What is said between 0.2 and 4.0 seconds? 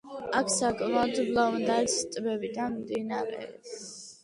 აქ საკმაოდ ბლომად არის ტბები და მდინარეები.